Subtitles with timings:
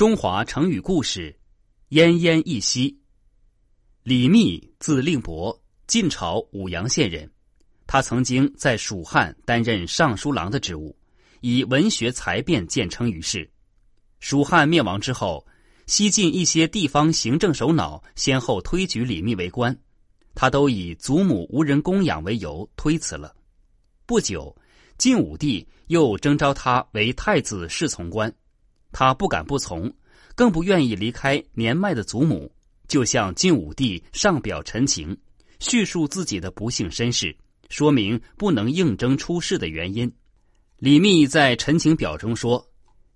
[0.00, 1.38] 中华成语故事：
[1.90, 2.98] 奄奄一息。
[4.02, 7.30] 李密，字令伯，晋朝舞阳县人。
[7.86, 10.96] 他曾经在蜀汉担任尚书郎的职务，
[11.42, 13.46] 以文学才辩见称于世。
[14.20, 15.46] 蜀汉灭亡之后，
[15.86, 19.78] 西晋一些地方行政首脑先后推举李密为官，
[20.34, 23.36] 他都以祖母无人供养为由推辞了。
[24.06, 24.56] 不久，
[24.96, 28.34] 晋武帝又征召他为太子侍从官。
[28.92, 29.92] 他不敢不从，
[30.34, 32.50] 更不愿意离开年迈的祖母，
[32.88, 35.16] 就向晋武帝上表陈情，
[35.60, 37.36] 叙述自己的不幸身世，
[37.68, 40.12] 说明不能应征出仕的原因。
[40.78, 42.64] 李密在陈情表中说：“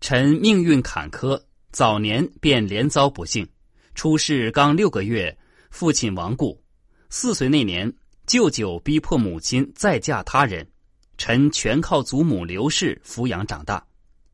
[0.00, 3.48] 臣命运坎坷，早年便连遭不幸。
[3.94, 5.34] 出世刚六个月，
[5.70, 6.60] 父亲亡故；
[7.08, 7.90] 四岁那年，
[8.26, 10.68] 舅舅逼迫母亲再嫁他人，
[11.16, 13.82] 臣全靠祖母刘氏抚养长大。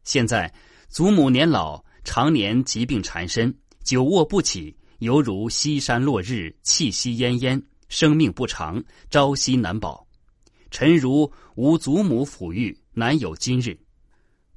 [0.03, 0.53] 现在。”
[0.89, 10.07] 祖母年老，常年疾病缠身，久卧不起，犹如西山落日，气息奄奄，生命不长，朝夕难保。
[10.71, 13.79] 臣如无祖母抚育，难有今日。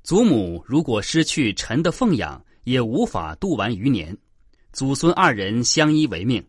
[0.04, 4.18] 祖母如果失去臣的奉养，也无法度完余年。
[4.72, 6.44] 祖孙二人相依为命。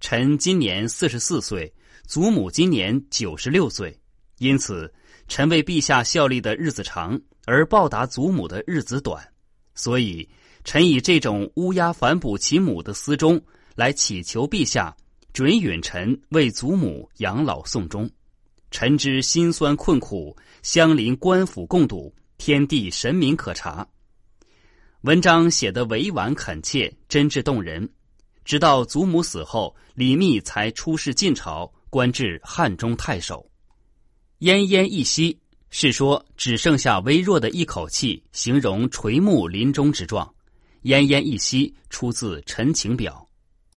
[0.00, 1.72] 臣今年四十四岁，
[2.04, 3.96] 祖母今年九十六岁，
[4.38, 4.92] 因此
[5.28, 7.18] 臣为陛下效力的日子长。
[7.50, 9.20] 而报答祖母的日子短，
[9.74, 10.28] 所以
[10.62, 13.42] 臣以这种乌鸦反哺其母的私忠
[13.74, 14.96] 来祈求陛下
[15.32, 18.08] 准允臣为祖母养老送终。
[18.70, 23.84] 臣之心酸困苦，相邻官府共睹，天地神明可察。
[25.00, 27.90] 文章写得委婉恳切，真挚动人。
[28.44, 33.44] 直到祖母死后，李密才出仕晋朝，官至汉中太守。
[34.38, 35.36] 奄奄一息。
[35.70, 40.28] 是说只剩下微弱的一口气，形容垂暮临终之状。
[40.82, 43.26] 奄奄一息，出自《陈情表》。